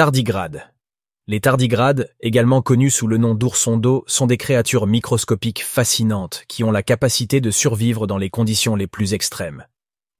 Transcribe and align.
Tardigrades. 0.00 0.72
Les 1.26 1.42
tardigrades, 1.42 2.08
également 2.20 2.62
connus 2.62 2.88
sous 2.88 3.06
le 3.06 3.18
nom 3.18 3.34
d'oursons 3.34 3.76
d'eau, 3.76 4.02
sont 4.06 4.26
des 4.26 4.38
créatures 4.38 4.86
microscopiques 4.86 5.62
fascinantes 5.62 6.44
qui 6.48 6.64
ont 6.64 6.70
la 6.70 6.82
capacité 6.82 7.42
de 7.42 7.50
survivre 7.50 8.06
dans 8.06 8.16
les 8.16 8.30
conditions 8.30 8.76
les 8.76 8.86
plus 8.86 9.12
extrêmes. 9.12 9.66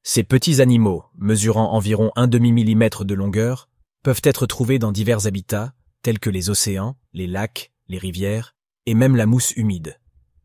Ces 0.03 0.23
petits 0.23 0.61
animaux, 0.61 1.05
mesurant 1.17 1.73
environ 1.73 2.13
un 2.15 2.27
demi-millimètre 2.27 3.07
de 3.07 3.15
longueur, 3.15 3.71
peuvent 4.03 4.21
être 4.23 4.45
trouvés 4.45 4.79
dans 4.79 4.93
divers 4.93 5.27
habitats, 5.27 5.73
tels 6.03 6.19
que 6.19 6.29
les 6.29 6.51
océans, 6.51 6.99
les 7.15 7.27
lacs, 7.27 7.73
les 7.89 7.97
rivières, 7.97 8.55
et 8.85 8.93
même 8.93 9.17
la 9.17 9.25
mousse 9.25 9.53
humide. 9.57 9.99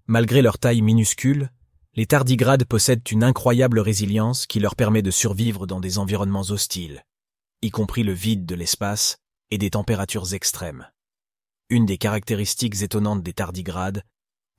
Malgré 0.08 0.42
leur 0.42 0.60
taille 0.60 0.82
minuscule, 0.82 1.52
les 1.94 2.06
tardigrades 2.06 2.64
possèdent 2.64 3.12
une 3.12 3.26
incroyable 3.26 3.80
résilience 3.80 4.46
qui 4.48 4.62
leur 4.62 4.78
permet 4.78 5.02
de 5.02 5.12
survivre 5.12 5.68
dans 5.68 5.82
des 5.82 5.98
environnements 5.98 6.52
hostiles, 6.52 7.04
y 7.62 7.70
compris 7.70 8.04
le 8.04 8.14
vide 8.14 8.46
de 8.46 8.56
l'espace 8.56 9.18
et 9.52 9.58
des 9.58 9.72
températures 9.72 10.34
extrêmes. 10.34 10.88
Une 11.70 11.86
des 11.86 11.98
caractéristiques 11.98 12.82
étonnantes 12.82 13.24
des 13.24 13.34
tardigrades 13.34 14.04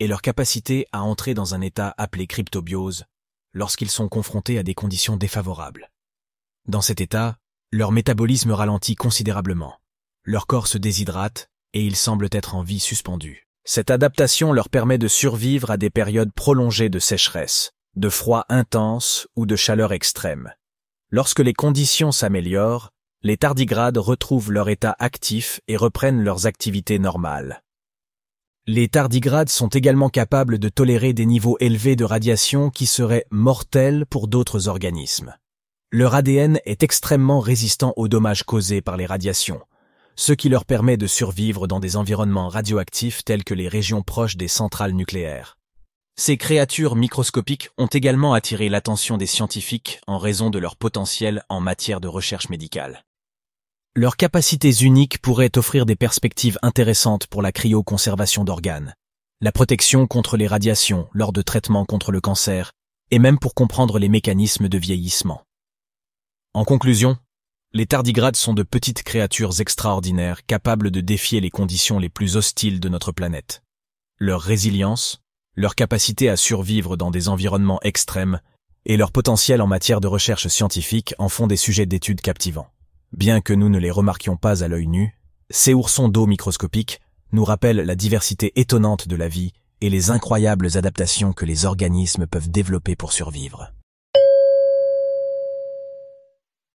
est 0.01 0.07
leur 0.07 0.23
capacité 0.23 0.87
à 0.93 1.03
entrer 1.03 1.35
dans 1.35 1.55
un 1.55 1.61
état 1.61 1.95
appelé 1.99 2.27
cryptobiose 2.27 3.05
lorsqu'ils 3.53 3.91
sont 3.91 4.09
confrontés 4.09 4.59
à 4.59 4.63
des 4.63 4.75
conditions 4.75 5.17
défavorables. 5.17 5.91
Dans 6.67 6.83
cet 6.83 7.01
état, 7.01 7.39
leur 7.73 7.93
métabolisme 7.93 8.53
ralentit 8.53 8.97
considérablement, 8.97 9.79
leur 10.25 10.47
corps 10.47 10.67
se 10.67 10.79
déshydrate 10.79 11.49
et 11.73 11.85
ils 11.85 11.97
semblent 11.97 12.29
être 12.33 12.55
en 12.55 12.63
vie 12.63 12.81
suspendue. 12.81 13.47
Cette 13.65 13.91
adaptation 13.91 14.53
leur 14.53 14.69
permet 14.69 14.99
de 14.99 15.09
survivre 15.09 15.71
à 15.71 15.77
des 15.77 15.91
périodes 15.91 16.33
prolongées 16.33 16.89
de 16.89 16.99
sécheresse, 16.99 17.73
de 17.95 18.09
froid 18.09 18.45
intense 18.49 19.29
ou 19.37 19.47
de 19.47 19.57
chaleur 19.57 19.93
extrême. 19.93 20.53
Lorsque 21.11 21.41
les 21.41 21.55
conditions 21.55 22.13
s'améliorent, 22.13 22.93
les 23.27 23.37
tardigrades 23.37 23.99
retrouvent 23.99 24.53
leur 24.53 24.69
état 24.69 24.95
actif 25.01 25.61
et 25.67 25.77
reprennent 25.77 26.23
leurs 26.23 26.47
activités 26.47 27.01
normales. 27.01 27.65
Les 28.69 28.87
tardigrades 28.87 29.49
sont 29.49 29.67
également 29.67 30.11
capables 30.11 30.61
de 30.61 30.69
tolérer 30.69 31.13
des 31.13 31.27
niveaux 31.27 31.57
élevés 31.59 31.97
de 31.97 32.05
radiation 32.05 32.71
qui 32.71 32.87
seraient 32.87 33.27
mortels 33.33 34.07
pour 34.07 34.29
d'autres 34.29 34.69
organismes. 34.69 35.35
Leur 35.91 36.15
ADN 36.15 36.61
est 36.67 36.85
extrêmement 36.85 37.41
résistant 37.41 37.93
aux 37.97 38.07
dommages 38.07 38.45
causés 38.45 38.81
par 38.81 38.97
les 38.97 39.07
radiations, 39.07 39.61
ce 40.15 40.33
qui 40.33 40.49
leur 40.49 40.65
permet 40.65 40.97
de 40.97 41.09
survivre 41.09 41.67
dans 41.67 41.81
des 41.81 41.97
environnements 41.97 42.49
radioactifs 42.49 43.25
tels 43.25 43.43
que 43.43 43.55
les 43.55 43.67
régions 43.67 44.03
proches 44.03 44.37
des 44.37 44.47
centrales 44.47 44.93
nucléaires. 44.93 45.59
Ces 46.15 46.37
créatures 46.37 46.95
microscopiques 46.95 47.71
ont 47.77 47.89
également 47.89 48.35
attiré 48.35 48.69
l'attention 48.69 49.17
des 49.17 49.27
scientifiques 49.27 50.01
en 50.07 50.19
raison 50.19 50.49
de 50.49 50.61
leur 50.61 50.77
potentiel 50.77 51.43
en 51.49 51.61
matière 51.61 52.01
de 52.01 52.07
recherche 52.07 52.51
médicale. 52.51 53.03
Leurs 53.99 54.19
capacités 54.19 54.83
uniques 54.83 55.23
pourraient 55.23 55.57
offrir 55.57 55.87
des 55.87 55.97
perspectives 55.97 56.59
intéressantes 56.61 57.27
pour 57.29 57.41
la 57.41 57.51
cryoconservation 57.51 58.45
d'organes, 58.45 58.95
la 59.41 59.53
protection 59.53 60.07
contre 60.07 60.37
les 60.37 60.47
radiations 60.47 61.09
lors 61.15 61.33
de 61.33 61.41
traitements 61.41 61.87
contre 61.87 62.13
le 62.13 62.21
cancer, 62.21 62.73
et 63.11 63.19
même 63.19 63.39
pour 63.39 63.55
comprendre 63.55 63.99
les 63.99 64.11
mécanismes 64.11 64.69
de 64.69 64.77
vieillissement. 64.77 65.45
En 66.53 66.67
conclusion, 66.67 67.17
les 67.73 67.87
tardigrades 67.87 68.37
sont 68.37 68.53
de 68.53 68.63
petites 68.63 69.03
créatures 69.03 69.63
extraordinaires 69.63 70.45
capables 70.45 70.91
de 70.91 71.01
défier 71.01 71.41
les 71.41 71.51
conditions 71.51 71.99
les 71.99 72.11
plus 72.11 72.37
hostiles 72.37 72.81
de 72.81 72.91
notre 72.91 73.13
planète. 73.13 73.63
Leur 74.19 74.43
résilience, 74.43 75.23
leur 75.55 75.75
capacité 75.75 76.29
à 76.29 76.37
survivre 76.37 76.99
dans 76.99 77.11
des 77.11 77.31
environnements 77.31 77.81
extrêmes 77.81 78.43
et 78.85 78.99
leur 78.99 79.11
potentiel 79.11 79.63
en 79.63 79.67
matière 79.67 80.03
de 80.03 80.07
recherche 80.07 80.49
scientifique 80.49 81.15
en 81.17 81.31
font 81.31 81.47
des 81.47 81.57
sujets 81.57 81.87
d'études 81.87 82.21
captivants. 82.21 82.71
Bien 83.13 83.41
que 83.41 83.53
nous 83.53 83.69
ne 83.69 83.79
les 83.79 83.91
remarquions 83.91 84.37
pas 84.37 84.65
à 84.65 84.69
l'œil 84.69 84.89
nu, 84.89 85.17
ces 85.51 85.75
oursons 85.75 86.09
d'eau 86.09 86.27
microscopiques 86.27 87.01
nous 87.33 87.45
rappellent 87.45 87.77
la 87.77 87.95
diversité 87.95 88.53
étonnante 88.57 89.09
de 89.09 89.17
la 89.17 89.29
vie 89.29 89.53
et 89.81 89.91
les 89.91 90.11
incroyables 90.11 90.77
adaptations 90.77 91.33
que 91.33 91.45
les 91.45 91.67
organismes 91.67 92.27
peuvent 92.27 92.51
développer 92.51 92.97
pour 92.97 93.13
survivre. 93.13 93.73